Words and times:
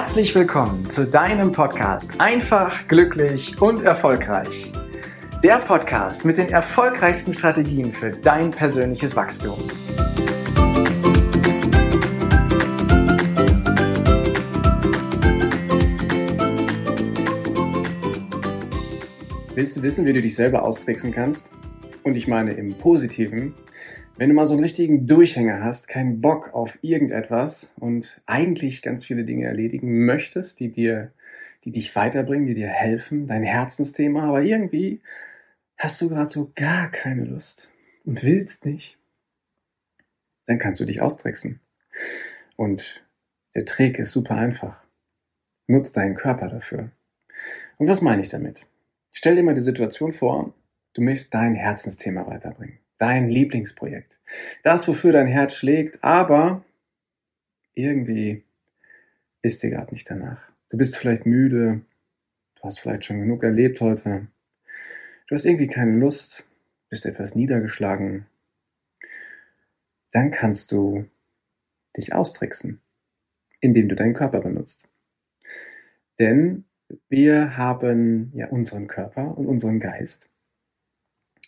Herzlich 0.00 0.34
willkommen 0.34 0.86
zu 0.86 1.06
deinem 1.06 1.52
Podcast 1.52 2.18
Einfach, 2.22 2.88
glücklich 2.88 3.60
und 3.60 3.82
erfolgreich. 3.82 4.72
Der 5.44 5.58
Podcast 5.58 6.24
mit 6.24 6.38
den 6.38 6.48
erfolgreichsten 6.48 7.34
Strategien 7.34 7.92
für 7.92 8.10
dein 8.10 8.50
persönliches 8.50 9.14
Wachstum. 9.14 9.58
Willst 19.54 19.76
du 19.76 19.82
wissen, 19.82 20.06
wie 20.06 20.14
du 20.14 20.22
dich 20.22 20.34
selber 20.34 20.62
austricksen 20.62 21.12
kannst? 21.12 21.52
Und 22.04 22.16
ich 22.16 22.26
meine 22.26 22.54
im 22.54 22.72
Positiven. 22.72 23.54
Wenn 24.16 24.28
du 24.28 24.34
mal 24.34 24.46
so 24.46 24.52
einen 24.54 24.62
richtigen 24.62 25.06
Durchhänger 25.06 25.62
hast, 25.62 25.88
keinen 25.88 26.20
Bock 26.20 26.52
auf 26.52 26.78
irgendetwas 26.82 27.72
und 27.78 28.20
eigentlich 28.26 28.82
ganz 28.82 29.04
viele 29.04 29.24
Dinge 29.24 29.46
erledigen 29.46 30.04
möchtest, 30.04 30.60
die 30.60 30.70
dir, 30.70 31.12
die 31.64 31.70
dich 31.70 31.94
weiterbringen, 31.96 32.46
die 32.46 32.54
dir 32.54 32.68
helfen, 32.68 33.26
dein 33.26 33.42
Herzensthema, 33.42 34.24
aber 34.24 34.42
irgendwie 34.42 35.00
hast 35.78 36.00
du 36.00 36.08
gerade 36.08 36.28
so 36.28 36.52
gar 36.54 36.90
keine 36.90 37.24
Lust 37.24 37.72
und 38.04 38.22
willst 38.22 38.66
nicht, 38.66 38.98
dann 40.46 40.58
kannst 40.58 40.80
du 40.80 40.84
dich 40.84 41.00
austricksen. 41.00 41.60
Und 42.56 43.02
der 43.54 43.64
Trick 43.64 43.98
ist 43.98 44.10
super 44.10 44.36
einfach. 44.36 44.84
Nutz 45.66 45.92
deinen 45.92 46.16
Körper 46.16 46.48
dafür. 46.48 46.90
Und 47.78 47.88
was 47.88 48.02
meine 48.02 48.20
ich 48.20 48.28
damit? 48.28 48.66
Stell 49.12 49.36
dir 49.36 49.42
mal 49.42 49.54
die 49.54 49.60
Situation 49.60 50.12
vor, 50.12 50.52
du 50.92 51.00
möchtest 51.00 51.32
dein 51.32 51.54
Herzensthema 51.54 52.26
weiterbringen 52.26 52.80
dein 53.00 53.30
Lieblingsprojekt. 53.30 54.20
Das, 54.62 54.86
wofür 54.86 55.12
dein 55.12 55.26
Herz 55.26 55.54
schlägt, 55.54 56.04
aber 56.04 56.64
irgendwie 57.74 58.44
ist 59.42 59.62
dir 59.62 59.70
gerade 59.70 59.92
nicht 59.92 60.08
danach. 60.08 60.52
Du 60.68 60.76
bist 60.76 60.96
vielleicht 60.96 61.24
müde, 61.24 61.80
du 62.56 62.62
hast 62.62 62.78
vielleicht 62.78 63.04
schon 63.04 63.20
genug 63.20 63.42
erlebt 63.42 63.80
heute, 63.80 64.28
du 65.26 65.34
hast 65.34 65.46
irgendwie 65.46 65.66
keine 65.66 65.96
Lust, 65.98 66.44
bist 66.90 67.06
etwas 67.06 67.34
niedergeschlagen. 67.34 68.26
Dann 70.12 70.30
kannst 70.30 70.70
du 70.70 71.06
dich 71.96 72.12
austricksen, 72.12 72.80
indem 73.60 73.88
du 73.88 73.96
deinen 73.96 74.14
Körper 74.14 74.40
benutzt. 74.40 74.92
Denn 76.18 76.64
wir 77.08 77.56
haben 77.56 78.30
ja 78.34 78.48
unseren 78.48 78.88
Körper 78.88 79.38
und 79.38 79.46
unseren 79.46 79.80
Geist 79.80 80.30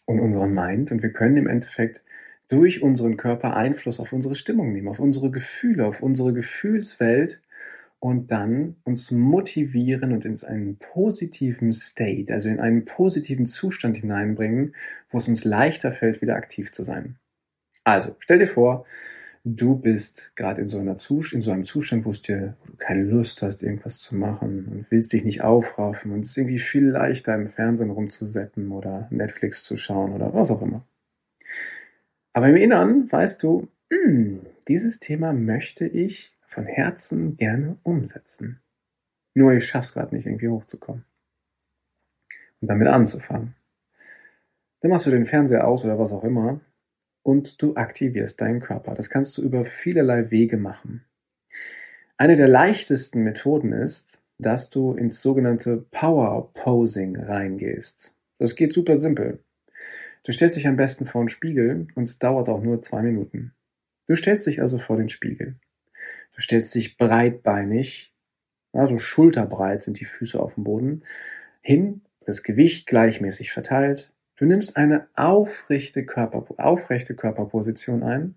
und 0.05 0.21
unseren 0.21 0.55
Mind 0.55 0.93
und 0.93 1.03
wir 1.03 1.13
können 1.13 1.37
im 1.37 1.47
Endeffekt 1.47 2.03
durch 2.49 2.83
unseren 2.83 3.17
Körper 3.17 3.57
Einfluss 3.57 3.99
auf 4.01 4.13
unsere 4.13 4.37
Stimmung 4.37 4.73
nehmen, 4.73 4.89
auf 4.89 5.01
unsere 5.01 5.31
Gefühle, 5.31 5.87
auf 5.87 6.03
unsere 6.03 6.33
Gefühlswelt 6.35 7.41
und 7.99 8.31
dann 8.33 8.77
uns 8.85 9.11
motivieren 9.11 10.13
und 10.13 10.25
in 10.25 10.37
einen 10.45 10.77
positiven 10.77 11.73
State, 11.73 12.33
also 12.33 12.49
in 12.49 12.59
einen 12.61 12.85
positiven 12.85 13.47
Zustand 13.47 13.97
hineinbringen, 13.97 14.75
wo 15.09 15.19
es 15.19 15.29
uns 15.29 15.45
leichter 15.45 15.93
fällt, 15.93 16.21
wieder 16.21 16.35
aktiv 16.37 16.73
zu 16.73 16.83
sein. 16.83 17.17
Also, 17.85 18.17
stell 18.19 18.39
dir 18.39 18.49
vor, 18.49 18.87
du 19.45 19.77
bist 19.77 20.37
gerade 20.37 20.61
in 20.63 20.69
so 20.69 20.79
in 20.79 21.43
so 21.43 21.51
einem 21.51 21.65
Zustand, 21.65 22.05
wo, 22.05 22.13
dir, 22.13 22.57
wo 22.61 22.67
du 22.73 22.77
keine 22.77 23.03
Lust 23.03 23.43
hast, 23.43 23.63
irgendwas 23.63 23.99
zu 23.99 24.15
machen 24.15 24.67
und 24.67 24.87
willst 24.91 25.13
dich 25.13 25.25
nicht 25.25 25.43
aufraffen 25.43 26.13
und 26.13 26.21
es 26.21 26.31
ist 26.31 26.39
irgendwie 26.39 26.59
viel 26.59 26.85
leichter 26.85 27.35
im 27.35 27.49
Fernsehen 27.49 27.91
rumzuseppen 27.91 28.71
oder 28.71 29.09
Netflix 29.11 29.65
zu 29.65 29.77
schauen 29.77 30.13
oder 30.13 30.33
was 30.33 30.51
auch 30.51 30.63
immer. 30.63 30.87
Aber 32.33 32.49
im 32.49 32.57
Inneren 32.57 33.11
weißt 33.11 33.43
du, 33.43 33.69
mh, 33.91 33.99
hm, 34.05 34.41
dieses 34.69 35.01
Thema 35.01 35.33
möchte 35.33 35.87
ich 35.87 36.33
von 36.47 36.65
Herzen 36.67 37.37
gerne 37.37 37.79
umsetzen. 37.83 38.61
Nur 39.35 39.53
ich 39.53 39.67
schaff's 39.67 39.93
gerade 39.93 40.15
nicht, 40.15 40.27
irgendwie 40.27 40.49
hochzukommen. 40.49 41.05
Und 42.61 42.69
damit 42.69 42.87
anzufangen. 42.87 43.55
Dann 44.81 44.91
machst 44.91 45.07
du 45.07 45.11
den 45.11 45.27
Fernseher 45.27 45.67
aus 45.67 45.85
oder 45.85 45.99
was 45.99 46.13
auch 46.13 46.23
immer 46.23 46.61
und 47.23 47.61
du 47.63 47.77
aktivierst 47.77 48.41
deinen 48.41 48.61
Körper. 48.61 48.95
Das 48.95 49.11
kannst 49.11 49.37
du 49.37 49.43
über 49.43 49.65
vielerlei 49.65 50.31
Wege 50.31 50.57
machen. 50.57 51.05
Eine 52.17 52.37
der 52.37 52.49
leichtesten 52.49 53.23
Methoden 53.23 53.73
ist, 53.73 54.23
dass 54.39 54.71
du 54.71 54.95
ins 54.95 55.23
sogenannte 55.23 55.85
Power 55.91 56.53
Posing 56.55 57.17
reingehst. 57.17 58.15
Das 58.39 58.57
geht 58.57 58.73
super 58.73 58.97
simpel. 58.97 59.43
Du 60.25 60.33
stellst 60.33 60.57
dich 60.57 60.69
am 60.69 60.77
besten 60.77 61.07
vor 61.07 61.23
den 61.23 61.29
Spiegel 61.29 61.89
und 61.95 62.05
es 62.05 62.19
dauert 62.19 62.49
auch 62.49 62.63
nur 62.63 62.83
zwei 62.83 63.03
Minuten. 63.03 63.55
Du 64.07 64.15
stellst 64.15 64.47
dich 64.47 64.63
also 64.63 64.79
vor 64.79 64.97
den 64.97 65.09
Spiegel. 65.09 65.57
Du 66.35 66.41
stellst 66.41 66.75
dich 66.75 66.97
breitbeinig, 66.97 68.13
also 68.73 68.99
schulterbreit 68.99 69.83
sind 69.83 70.01
die 70.01 70.05
Füße 70.05 70.41
auf 70.41 70.55
dem 70.55 70.65
Boden, 70.65 71.05
hin, 71.61 72.03
das 72.21 72.43
Gewicht 72.43 72.87
gleichmäßig 72.87 73.53
verteilt, 73.53 74.13
Du 74.43 74.49
nimmst 74.49 74.77
eine 74.77 75.07
aufrechte, 75.15 76.05
Körper, 76.05 76.45
aufrechte 76.57 77.15
Körperposition 77.15 78.03
ein. 78.03 78.35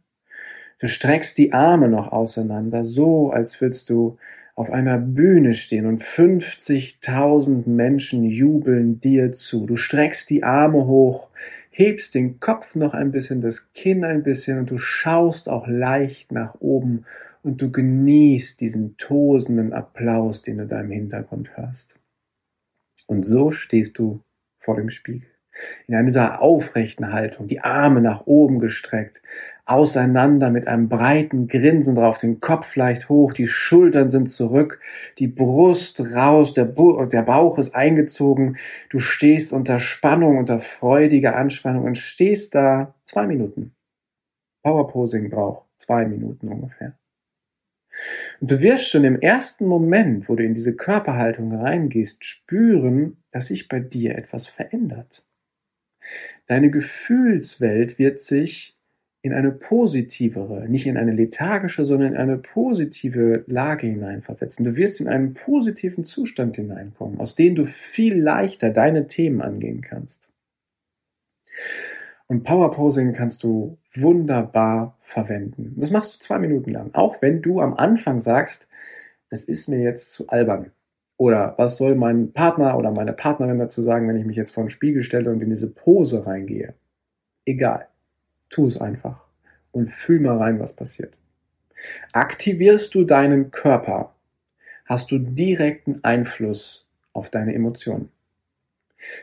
Du 0.78 0.86
streckst 0.86 1.36
die 1.40 1.52
Arme 1.52 1.90
noch 1.90 2.12
auseinander, 2.12 2.84
so 2.84 3.32
als 3.32 3.60
würdest 3.60 3.90
du 3.90 4.20
auf 4.54 4.70
einer 4.70 5.00
Bühne 5.00 5.56
stehen 5.56 5.88
und 5.88 6.04
50.000 6.04 7.68
Menschen 7.68 8.24
jubeln 8.24 9.00
dir 9.00 9.32
zu. 9.32 9.66
Du 9.66 9.78
streckst 9.78 10.30
die 10.30 10.44
Arme 10.44 10.86
hoch, 10.86 11.30
hebst 11.72 12.14
den 12.14 12.40
Kopf 12.40 12.76
noch 12.76 12.94
ein 12.94 13.12
bisschen, 13.12 13.42
das 13.42 13.74
Kinn 13.74 14.06
ein 14.06 14.22
bisschen 14.22 14.60
und 14.60 14.70
du 14.70 14.78
schaust 14.78 15.50
auch 15.50 15.68
leicht 15.68 16.32
nach 16.32 16.54
oben 16.62 17.06
und 17.42 17.64
du 17.64 17.72
genießt 17.72 18.62
diesen 18.62 18.96
tosenden 18.98 19.74
Applaus, 19.74 20.44
den 20.44 20.60
du 20.60 20.68
da 20.68 20.82
im 20.82 20.92
Hintergrund 20.92 21.58
hörst. 21.58 21.96
Und 23.08 23.24
so 23.24 23.50
stehst 23.50 23.98
du 23.98 24.22
vor 24.60 24.76
dem 24.76 24.92
Spiegel 24.92 25.35
in 25.88 26.06
dieser 26.06 26.42
aufrechten 26.42 27.12
Haltung, 27.14 27.48
die 27.48 27.62
Arme 27.62 28.02
nach 28.02 28.26
oben 28.26 28.60
gestreckt, 28.60 29.22
auseinander 29.66 30.52
mit 30.52 30.68
einem 30.68 30.90
breiten 30.90 31.48
Grinsen 31.48 31.96
drauf, 31.96 32.20
den 32.20 32.40
Kopf 32.40 32.76
leicht 32.76 33.10
hoch, 33.10 33.34
die 33.34 33.48
Schultern 33.48 34.10
sind 34.10 34.28
zurück, 34.28 34.80
die 35.18 35.28
Brust 35.28 36.16
raus, 36.16 36.54
der, 36.54 36.66
der 36.66 37.24
Bauch 37.24 37.58
ist 37.58 37.74
eingezogen, 37.74 38.58
du 38.90 39.00
stehst 39.00 39.54
unter 39.54 39.80
Spannung, 39.80 40.38
unter 40.38 40.60
freudiger 40.60 41.36
Anspannung 41.36 41.86
und 41.86 41.98
stehst 41.98 42.54
da 42.54 42.94
zwei 43.06 43.26
Minuten. 43.26 43.74
Powerposing 44.64 45.30
braucht 45.30 45.66
zwei 45.78 46.06
Minuten 46.06 46.48
ungefähr. 46.48 46.98
Und 48.42 48.52
du 48.52 48.62
wirst 48.62 48.90
schon 48.90 49.04
im 49.04 49.20
ersten 49.20 49.66
Moment, 49.66 50.28
wo 50.28 50.36
du 50.36 50.44
in 50.44 50.54
diese 50.54 50.76
Körperhaltung 50.76 51.54
reingehst, 51.54 52.24
spüren, 52.26 53.18
dass 53.32 53.48
sich 53.48 53.68
bei 53.68 53.80
dir 53.80 54.18
etwas 54.18 54.48
verändert. 54.48 55.26
Deine 56.48 56.70
Gefühlswelt 56.70 57.98
wird 58.00 58.20
sich 58.20 58.76
in 59.26 59.34
eine 59.34 59.52
positivere, 59.52 60.70
nicht 60.70 60.86
in 60.86 60.98
eine 60.98 61.12
lethargische, 61.12 61.84
sondern 61.84 62.14
in 62.14 62.18
eine 62.18 62.38
positive 62.38 63.44
Lage 63.48 63.88
hineinversetzen. 63.88 64.64
Du 64.64 64.76
wirst 64.76 65.02
in 65.02 65.08
einen 65.08 65.34
positiven 65.34 66.04
Zustand 66.04 66.58
hineinkommen, 66.58 67.20
aus 67.20 67.34
dem 67.34 67.56
du 67.56 67.66
viel 67.66 68.16
leichter 68.16 68.70
deine 68.70 69.08
Themen 69.08 69.42
angehen 69.42 69.82
kannst. 69.82 70.30
Und 72.28 72.44
Powerposing 72.44 73.14
kannst 73.14 73.42
du 73.42 73.80
wunderbar 73.96 74.96
verwenden. 75.02 75.74
Das 75.78 75.90
machst 75.90 76.14
du 76.14 76.20
zwei 76.20 76.38
Minuten 76.38 76.72
lang. 76.72 76.92
Auch 76.94 77.22
wenn 77.24 77.42
du 77.42 77.62
am 77.62 77.74
Anfang 77.74 78.20
sagst, 78.20 78.68
das 79.30 79.44
ist 79.44 79.68
mir 79.68 79.80
jetzt 79.80 80.14
zu 80.14 80.28
albern. 80.28 80.72
Oder 81.18 81.56
was 81.58 81.78
soll 81.78 81.96
mein 81.96 82.34
Partner 82.34 82.78
oder 82.78 82.92
meine 82.92 83.14
Partnerin 83.14 83.60
dazu 83.60 83.82
sagen, 83.82 84.08
wenn 84.08 84.18
ich 84.18 84.26
mich 84.26 84.36
jetzt 84.36 84.52
vor 84.52 84.66
den 84.66 84.70
Spiegel 84.70 85.02
stelle 85.02 85.32
und 85.32 85.42
in 85.42 85.50
diese 85.50 85.70
Pose 85.70 86.26
reingehe? 86.26 86.74
Egal. 87.46 87.88
Tu 88.50 88.68
es 88.68 88.80
einfach 88.80 89.26
und 89.72 89.90
fühl 89.90 90.20
mal 90.20 90.38
rein, 90.38 90.60
was 90.60 90.74
passiert. 90.74 91.14
Aktivierst 92.12 92.96
du 92.96 93.04
deinen 93.04 93.52
Körper, 93.52 94.16
hast 94.86 95.12
du 95.12 95.20
direkten 95.20 96.00
Einfluss 96.04 96.90
auf 97.14 97.30
deine 97.30 97.54
Emotionen. 97.54 98.10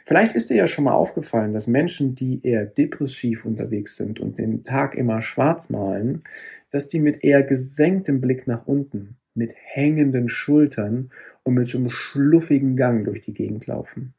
Vielleicht 0.04 0.34
ist 0.36 0.50
dir 0.50 0.56
ja 0.56 0.66
schon 0.66 0.84
mal 0.84 0.92
aufgefallen, 0.92 1.54
dass 1.54 1.66
Menschen, 1.66 2.14
die 2.14 2.40
eher 2.42 2.66
depressiv 2.66 3.46
unterwegs 3.46 3.96
sind 3.96 4.20
und 4.20 4.38
den 4.38 4.64
Tag 4.64 4.94
immer 4.94 5.22
schwarz 5.22 5.70
malen, 5.70 6.24
dass 6.70 6.88
die 6.88 7.00
mit 7.00 7.24
eher 7.24 7.42
gesenktem 7.42 8.20
Blick 8.20 8.46
nach 8.46 8.66
unten, 8.66 9.16
mit 9.34 9.52
hängenden 9.54 10.28
Schultern 10.28 11.10
und 11.44 11.54
mit 11.54 11.68
so 11.68 11.78
einem 11.78 11.90
schluffigen 11.90 12.76
Gang 12.76 13.04
durch 13.04 13.20
die 13.20 13.34
Gegend 13.34 13.66
laufen. 13.66 14.14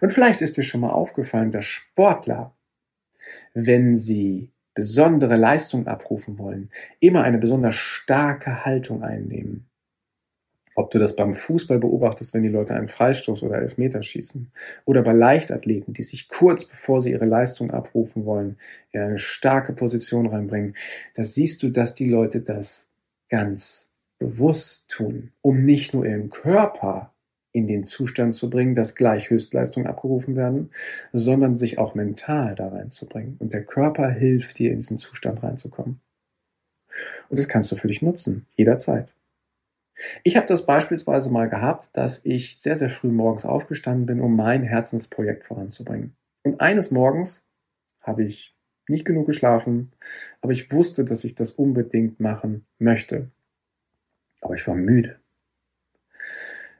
Und 0.00 0.12
vielleicht 0.12 0.40
ist 0.40 0.56
dir 0.56 0.62
schon 0.62 0.80
mal 0.80 0.90
aufgefallen, 0.90 1.50
dass 1.50 1.64
Sportler, 1.64 2.54
wenn 3.54 3.96
sie 3.96 4.50
besondere 4.74 5.36
Leistung 5.36 5.86
abrufen 5.86 6.38
wollen, 6.38 6.70
immer 7.00 7.24
eine 7.24 7.38
besonders 7.38 7.74
starke 7.74 8.64
Haltung 8.64 9.02
einnehmen. 9.02 9.68
Ob 10.76 10.92
du 10.92 11.00
das 11.00 11.16
beim 11.16 11.34
Fußball 11.34 11.80
beobachtest, 11.80 12.32
wenn 12.32 12.44
die 12.44 12.48
Leute 12.48 12.74
einen 12.74 12.88
Freistoß 12.88 13.42
oder 13.42 13.56
Elfmeter 13.56 14.00
schießen, 14.00 14.52
oder 14.84 15.02
bei 15.02 15.12
Leichtathleten, 15.12 15.92
die 15.94 16.04
sich 16.04 16.28
kurz 16.28 16.64
bevor 16.64 17.02
sie 17.02 17.10
ihre 17.10 17.24
Leistung 17.24 17.72
abrufen 17.72 18.24
wollen, 18.24 18.58
in 18.92 19.00
eine 19.00 19.18
starke 19.18 19.72
Position 19.72 20.28
reinbringen, 20.28 20.76
da 21.14 21.24
siehst 21.24 21.64
du, 21.64 21.70
dass 21.70 21.94
die 21.94 22.08
Leute 22.08 22.40
das 22.40 22.88
ganz 23.28 23.87
bewusst 24.18 24.88
tun, 24.88 25.32
um 25.42 25.64
nicht 25.64 25.94
nur 25.94 26.04
ihren 26.04 26.30
Körper 26.30 27.14
in 27.52 27.66
den 27.66 27.84
Zustand 27.84 28.34
zu 28.34 28.50
bringen, 28.50 28.74
dass 28.74 28.94
gleich 28.94 29.30
Höchstleistungen 29.30 29.88
abgerufen 29.88 30.36
werden, 30.36 30.70
sondern 31.12 31.56
sich 31.56 31.78
auch 31.78 31.94
mental 31.94 32.54
da 32.54 32.68
reinzubringen. 32.68 33.36
Und 33.38 33.52
der 33.52 33.64
Körper 33.64 34.10
hilft 34.10 34.58
dir, 34.58 34.70
in 34.70 34.80
diesen 34.80 34.98
Zustand 34.98 35.42
reinzukommen. 35.42 36.00
Und 37.28 37.38
das 37.38 37.48
kannst 37.48 37.70
du 37.72 37.76
für 37.76 37.88
dich 37.88 38.02
nutzen, 38.02 38.46
jederzeit. 38.56 39.14
Ich 40.22 40.36
habe 40.36 40.46
das 40.46 40.64
beispielsweise 40.64 41.30
mal 41.30 41.48
gehabt, 41.48 41.96
dass 41.96 42.24
ich 42.24 42.58
sehr, 42.58 42.76
sehr 42.76 42.90
früh 42.90 43.10
morgens 43.10 43.44
aufgestanden 43.44 44.06
bin, 44.06 44.20
um 44.20 44.36
mein 44.36 44.62
Herzensprojekt 44.62 45.44
voranzubringen. 45.44 46.14
Und 46.44 46.60
eines 46.60 46.90
Morgens 46.90 47.44
habe 48.00 48.24
ich 48.24 48.56
nicht 48.88 49.04
genug 49.04 49.26
geschlafen, 49.26 49.92
aber 50.40 50.52
ich 50.52 50.72
wusste, 50.72 51.04
dass 51.04 51.24
ich 51.24 51.34
das 51.34 51.50
unbedingt 51.52 52.20
machen 52.20 52.64
möchte. 52.78 53.30
Aber 54.40 54.54
ich 54.54 54.66
war 54.66 54.74
müde. 54.74 55.20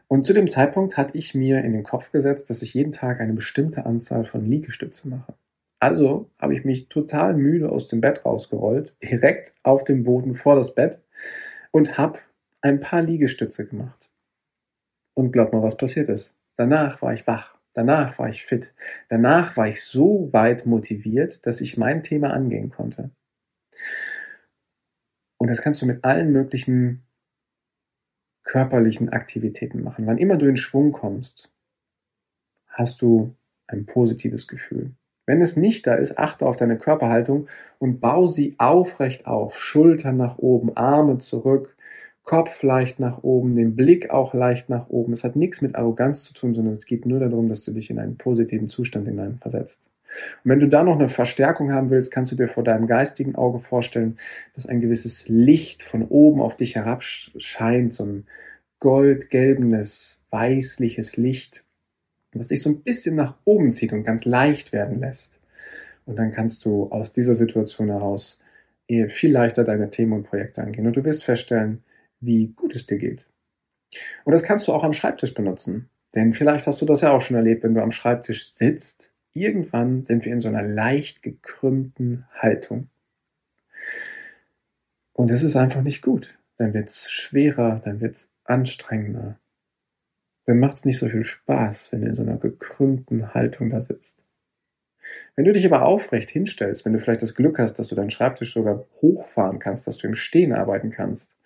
Und 0.08 0.26
zu 0.26 0.32
dem 0.32 0.48
Zeitpunkt 0.48 0.96
hatte 0.96 1.18
ich 1.18 1.34
mir 1.34 1.62
in 1.62 1.72
den 1.72 1.82
Kopf 1.82 2.10
gesetzt, 2.12 2.48
dass 2.48 2.62
ich 2.62 2.72
jeden 2.74 2.92
Tag 2.92 3.20
eine 3.20 3.34
bestimmte 3.34 3.84
Anzahl 3.84 4.24
von 4.24 4.44
Liegestütze 4.44 5.08
mache. 5.08 5.34
Also 5.80 6.30
habe 6.38 6.54
ich 6.54 6.64
mich 6.64 6.88
total 6.88 7.34
müde 7.34 7.70
aus 7.70 7.86
dem 7.86 8.00
Bett 8.00 8.24
rausgerollt, 8.24 8.96
direkt 9.02 9.54
auf 9.62 9.84
dem 9.84 10.04
Boden 10.04 10.34
vor 10.34 10.56
das 10.56 10.74
Bett 10.74 11.00
und 11.70 11.98
habe 11.98 12.18
ein 12.62 12.80
paar 12.80 13.02
Liegestütze 13.02 13.66
gemacht. 13.66 14.10
Und 15.14 15.32
glaub 15.32 15.52
mal, 15.52 15.62
was 15.62 15.76
passiert 15.76 16.08
ist. 16.08 16.36
Danach 16.56 17.02
war 17.02 17.12
ich 17.12 17.26
wach. 17.26 17.56
Danach 17.74 18.18
war 18.18 18.28
ich 18.28 18.44
fit. 18.44 18.74
Danach 19.08 19.56
war 19.56 19.68
ich 19.68 19.84
so 19.84 20.32
weit 20.32 20.66
motiviert, 20.66 21.46
dass 21.46 21.60
ich 21.60 21.76
mein 21.76 22.02
Thema 22.02 22.32
angehen 22.32 22.70
konnte. 22.70 23.10
Und 25.38 25.48
das 25.48 25.62
kannst 25.62 25.82
du 25.82 25.86
mit 25.86 26.02
allen 26.02 26.32
möglichen 26.32 27.04
körperlichen 28.48 29.10
Aktivitäten 29.10 29.82
machen. 29.82 30.06
Wann 30.06 30.18
immer 30.18 30.36
du 30.36 30.46
in 30.46 30.56
Schwung 30.56 30.92
kommst, 30.92 31.50
hast 32.66 33.02
du 33.02 33.34
ein 33.66 33.84
positives 33.84 34.48
Gefühl. 34.48 34.92
Wenn 35.26 35.42
es 35.42 35.56
nicht 35.56 35.86
da 35.86 35.94
ist, 35.94 36.18
achte 36.18 36.46
auf 36.46 36.56
deine 36.56 36.78
Körperhaltung 36.78 37.48
und 37.78 38.00
bau 38.00 38.26
sie 38.26 38.54
aufrecht 38.56 39.26
auf. 39.26 39.60
Schultern 39.60 40.16
nach 40.16 40.38
oben, 40.38 40.74
Arme 40.74 41.18
zurück, 41.18 41.76
Kopf 42.24 42.62
leicht 42.62 42.98
nach 43.00 43.22
oben, 43.22 43.54
den 43.54 43.76
Blick 43.76 44.08
auch 44.08 44.32
leicht 44.32 44.70
nach 44.70 44.88
oben. 44.88 45.12
Es 45.12 45.24
hat 45.24 45.36
nichts 45.36 45.60
mit 45.60 45.76
Arroganz 45.76 46.24
zu 46.24 46.32
tun, 46.32 46.54
sondern 46.54 46.72
es 46.72 46.86
geht 46.86 47.04
nur 47.04 47.20
darum, 47.20 47.50
dass 47.50 47.62
du 47.64 47.72
dich 47.72 47.90
in 47.90 47.98
einen 47.98 48.16
positiven 48.16 48.70
Zustand 48.70 49.06
hineinversetzt. 49.06 49.90
Und 50.44 50.50
wenn 50.50 50.60
du 50.60 50.68
da 50.68 50.82
noch 50.82 50.98
eine 50.98 51.08
Verstärkung 51.08 51.72
haben 51.72 51.90
willst, 51.90 52.12
kannst 52.12 52.32
du 52.32 52.36
dir 52.36 52.48
vor 52.48 52.64
deinem 52.64 52.86
geistigen 52.86 53.34
Auge 53.36 53.58
vorstellen, 53.58 54.18
dass 54.54 54.66
ein 54.66 54.80
gewisses 54.80 55.28
Licht 55.28 55.82
von 55.82 56.06
oben 56.06 56.40
auf 56.40 56.56
dich 56.56 56.74
herabscheint, 56.74 57.92
so 57.94 58.04
ein 58.04 58.26
goldgelbenes, 58.80 60.22
weißliches 60.30 61.16
Licht 61.16 61.64
was 62.32 62.48
sich 62.48 62.62
so 62.62 62.70
ein 62.70 62.82
bisschen 62.82 63.16
nach 63.16 63.36
oben 63.44 63.72
zieht 63.72 63.92
und 63.92 64.04
ganz 64.04 64.24
leicht 64.24 64.72
werden 64.72 65.00
lässt. 65.00 65.40
Und 66.06 66.16
dann 66.16 66.32
kannst 66.32 66.64
du 66.64 66.88
aus 66.90 67.12
dieser 67.12 67.34
Situation 67.34 67.88
heraus 67.88 68.40
viel 69.08 69.32
leichter 69.32 69.64
deine 69.64 69.90
Themen 69.90 70.14
und 70.14 70.22
Projekte 70.24 70.62
angehen. 70.62 70.86
Und 70.86 70.96
du 70.96 71.04
wirst 71.04 71.24
feststellen, 71.24 71.84
wie 72.20 72.48
gut 72.56 72.74
es 72.74 72.86
dir 72.86 72.96
geht. 72.96 73.26
Und 74.24 74.32
das 74.32 74.42
kannst 74.42 74.66
du 74.66 74.72
auch 74.72 74.84
am 74.84 74.94
Schreibtisch 74.94 75.34
benutzen. 75.34 75.90
Denn 76.14 76.32
vielleicht 76.32 76.66
hast 76.66 76.80
du 76.80 76.86
das 76.86 77.02
ja 77.02 77.12
auch 77.12 77.20
schon 77.20 77.36
erlebt, 77.36 77.64
wenn 77.64 77.74
du 77.74 77.82
am 77.82 77.90
Schreibtisch 77.90 78.50
sitzt. 78.50 79.12
Irgendwann 79.38 80.02
sind 80.02 80.24
wir 80.24 80.32
in 80.32 80.40
so 80.40 80.48
einer 80.48 80.62
leicht 80.62 81.22
gekrümmten 81.22 82.26
Haltung. 82.32 82.88
Und 85.12 85.30
das 85.30 85.42
ist 85.42 85.56
einfach 85.56 85.82
nicht 85.82 86.02
gut. 86.02 86.38
Dann 86.56 86.74
wird 86.74 86.88
es 86.88 87.10
schwerer, 87.10 87.80
dann 87.84 88.00
wird 88.00 88.16
es 88.16 88.30
anstrengender 88.44 89.38
dann 90.48 90.60
macht 90.60 90.78
es 90.78 90.86
nicht 90.86 90.96
so 90.96 91.10
viel 91.10 91.24
Spaß, 91.24 91.92
wenn 91.92 92.00
du 92.00 92.08
in 92.08 92.14
so 92.14 92.22
einer 92.22 92.38
gekrümmten 92.38 93.34
Haltung 93.34 93.68
da 93.68 93.82
sitzt. 93.82 94.26
Wenn 95.36 95.44
du 95.44 95.52
dich 95.52 95.64
aber 95.66 95.86
aufrecht 95.86 96.30
hinstellst, 96.30 96.84
wenn 96.84 96.92
du 96.92 96.98
vielleicht 96.98 97.22
das 97.22 97.34
Glück 97.34 97.58
hast, 97.58 97.78
dass 97.78 97.88
du 97.88 97.94
deinen 97.94 98.10
Schreibtisch 98.10 98.52
sogar 98.52 98.84
hochfahren 99.00 99.58
kannst, 99.58 99.86
dass 99.86 99.98
du 99.98 100.06
im 100.06 100.14
Stehen 100.14 100.52
arbeiten 100.52 100.90
kannst, 100.90 101.38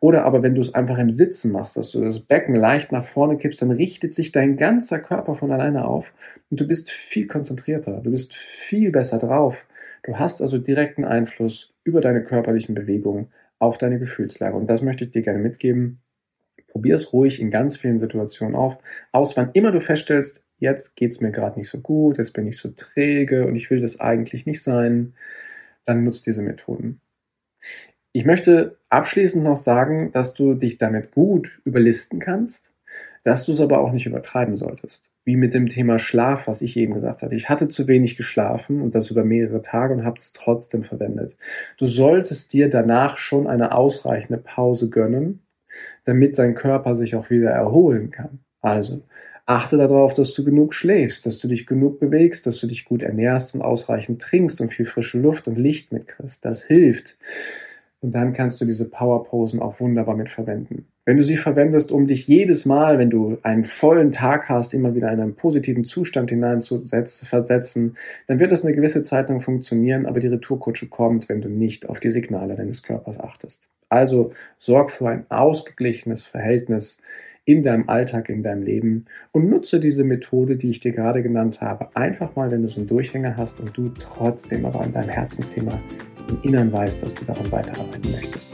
oder 0.00 0.24
aber 0.24 0.42
wenn 0.42 0.54
du 0.54 0.60
es 0.60 0.74
einfach 0.74 0.98
im 0.98 1.10
Sitzen 1.10 1.52
machst, 1.52 1.76
dass 1.76 1.92
du 1.92 2.02
das 2.02 2.20
Becken 2.20 2.54
leicht 2.54 2.92
nach 2.92 3.04
vorne 3.04 3.36
kippst, 3.36 3.62
dann 3.62 3.70
richtet 3.70 4.14
sich 4.14 4.32
dein 4.32 4.56
ganzer 4.56 4.98
Körper 4.98 5.34
von 5.34 5.52
alleine 5.52 5.86
auf 5.86 6.12
und 6.50 6.60
du 6.60 6.66
bist 6.66 6.90
viel 6.90 7.26
konzentrierter, 7.26 8.00
du 8.02 8.10
bist 8.10 8.34
viel 8.34 8.90
besser 8.90 9.18
drauf. 9.18 9.66
Du 10.02 10.18
hast 10.18 10.40
also 10.40 10.58
direkten 10.58 11.04
Einfluss 11.04 11.74
über 11.82 12.00
deine 12.00 12.22
körperlichen 12.22 12.76
Bewegungen 12.76 13.28
auf 13.58 13.76
deine 13.76 13.98
Gefühlslage. 13.98 14.56
Und 14.56 14.68
das 14.68 14.80
möchte 14.80 15.04
ich 15.04 15.10
dir 15.10 15.22
gerne 15.22 15.40
mitgeben. 15.40 16.00
Probier 16.68 16.94
es 16.94 17.12
ruhig 17.12 17.40
in 17.40 17.50
ganz 17.50 17.76
vielen 17.76 17.98
Situationen 17.98 18.54
auf, 18.54 18.78
aus, 19.10 19.36
wann 19.36 19.50
immer 19.54 19.72
du 19.72 19.80
feststellst, 19.80 20.45
jetzt 20.58 20.96
geht 20.96 21.12
es 21.12 21.20
mir 21.20 21.30
gerade 21.30 21.58
nicht 21.58 21.68
so 21.68 21.78
gut, 21.78 22.18
jetzt 22.18 22.32
bin 22.32 22.46
ich 22.46 22.58
so 22.58 22.70
träge 22.70 23.46
und 23.46 23.56
ich 23.56 23.70
will 23.70 23.80
das 23.80 24.00
eigentlich 24.00 24.46
nicht 24.46 24.62
sein, 24.62 25.14
dann 25.84 26.04
nutzt 26.04 26.26
diese 26.26 26.42
Methoden. 26.42 27.00
Ich 28.12 28.24
möchte 28.24 28.78
abschließend 28.88 29.44
noch 29.44 29.58
sagen, 29.58 30.10
dass 30.12 30.34
du 30.34 30.54
dich 30.54 30.78
damit 30.78 31.12
gut 31.12 31.60
überlisten 31.64 32.18
kannst, 32.18 32.72
dass 33.24 33.44
du 33.44 33.52
es 33.52 33.60
aber 33.60 33.80
auch 33.80 33.92
nicht 33.92 34.06
übertreiben 34.06 34.56
solltest. 34.56 35.10
Wie 35.24 35.36
mit 35.36 35.52
dem 35.52 35.68
Thema 35.68 35.98
Schlaf, 35.98 36.46
was 36.46 36.62
ich 36.62 36.76
eben 36.76 36.94
gesagt 36.94 37.22
hatte. 37.22 37.34
Ich 37.34 37.48
hatte 37.48 37.68
zu 37.68 37.88
wenig 37.88 38.16
geschlafen 38.16 38.80
und 38.80 38.94
das 38.94 39.10
über 39.10 39.24
mehrere 39.24 39.62
Tage 39.62 39.94
und 39.94 40.04
habe 40.04 40.16
es 40.18 40.32
trotzdem 40.32 40.84
verwendet. 40.84 41.36
Du 41.76 41.86
solltest 41.86 42.52
dir 42.52 42.70
danach 42.70 43.18
schon 43.18 43.46
eine 43.46 43.72
ausreichende 43.72 44.40
Pause 44.40 44.88
gönnen, 44.88 45.42
damit 46.04 46.38
dein 46.38 46.54
Körper 46.54 46.94
sich 46.94 47.16
auch 47.16 47.28
wieder 47.28 47.50
erholen 47.50 48.10
kann. 48.10 48.38
Also 48.60 49.02
achte 49.46 49.76
darauf, 49.76 50.12
dass 50.12 50.34
du 50.34 50.44
genug 50.44 50.74
schläfst, 50.74 51.24
dass 51.24 51.38
du 51.38 51.48
dich 51.48 51.66
genug 51.66 52.00
bewegst, 52.00 52.46
dass 52.46 52.58
du 52.58 52.66
dich 52.66 52.84
gut 52.84 53.02
ernährst 53.02 53.54
und 53.54 53.62
ausreichend 53.62 54.20
trinkst 54.20 54.60
und 54.60 54.74
viel 54.74 54.86
frische 54.86 55.18
Luft 55.18 55.46
und 55.48 55.56
Licht 55.56 55.92
mitkriegst. 55.92 56.44
Das 56.44 56.64
hilft. 56.64 57.16
Und 58.00 58.14
dann 58.14 58.32
kannst 58.34 58.60
du 58.60 58.64
diese 58.64 58.84
Powerposen 58.84 59.60
auch 59.60 59.80
wunderbar 59.80 60.16
mit 60.16 60.28
verwenden. 60.28 60.86
Wenn 61.06 61.16
du 61.16 61.22
sie 61.22 61.36
verwendest, 61.36 61.92
um 61.92 62.08
dich 62.08 62.26
jedes 62.26 62.66
Mal, 62.66 62.98
wenn 62.98 63.10
du 63.10 63.38
einen 63.42 63.64
vollen 63.64 64.10
Tag 64.10 64.48
hast, 64.48 64.74
immer 64.74 64.94
wieder 64.94 65.10
in 65.12 65.20
einen 65.20 65.36
positiven 65.36 65.84
Zustand 65.84 66.30
hineinzuversetzen, 66.30 67.96
dann 68.26 68.40
wird 68.40 68.50
das 68.50 68.64
eine 68.64 68.74
gewisse 68.74 69.02
Zeit 69.02 69.28
lang 69.28 69.40
funktionieren, 69.40 70.04
aber 70.04 70.18
die 70.18 70.26
Retourkutsche 70.26 70.88
kommt, 70.88 71.28
wenn 71.28 71.40
du 71.40 71.48
nicht 71.48 71.88
auf 71.88 72.00
die 72.00 72.10
Signale 72.10 72.56
deines 72.56 72.82
Körpers 72.82 73.20
achtest. 73.20 73.68
Also 73.88 74.32
sorg 74.58 74.90
für 74.90 75.08
ein 75.08 75.26
ausgeglichenes 75.30 76.26
Verhältnis 76.26 76.98
in 77.46 77.62
deinem 77.62 77.88
Alltag, 77.88 78.28
in 78.28 78.42
deinem 78.42 78.62
Leben 78.62 79.06
und 79.32 79.48
nutze 79.48 79.80
diese 79.80 80.04
Methode, 80.04 80.56
die 80.56 80.68
ich 80.68 80.80
dir 80.80 80.92
gerade 80.92 81.22
genannt 81.22 81.60
habe, 81.60 81.88
einfach 81.94 82.34
mal, 82.36 82.50
wenn 82.50 82.62
du 82.62 82.68
so 82.68 82.80
einen 82.80 82.88
Durchhänger 82.88 83.36
hast 83.36 83.60
und 83.60 83.74
du 83.76 83.88
trotzdem 83.88 84.66
aber 84.66 84.80
an 84.80 84.92
deinem 84.92 85.08
Herzensthema 85.08 85.78
im 86.28 86.38
Innern 86.42 86.72
weißt, 86.72 87.02
dass 87.02 87.14
du 87.14 87.24
daran 87.24 87.50
weiterarbeiten 87.52 88.10
möchtest. 88.10 88.52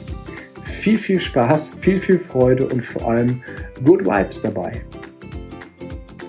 Viel, 0.64 0.98
viel 0.98 1.20
Spaß, 1.20 1.76
viel, 1.80 1.98
viel 1.98 2.18
Freude 2.18 2.68
und 2.68 2.84
vor 2.84 3.10
allem 3.10 3.42
Good 3.82 4.04
Vibes 4.04 4.42
dabei. 4.42 4.72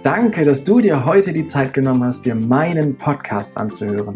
Danke, 0.02 0.46
dass 0.46 0.64
du 0.64 0.80
dir 0.80 1.06
heute 1.06 1.34
die 1.34 1.46
Zeit 1.46 1.74
genommen 1.74 2.06
hast, 2.06 2.26
dir 2.26 2.36
meinen 2.36 2.96
Podcast 2.96 3.58
anzuhören. 3.58 4.16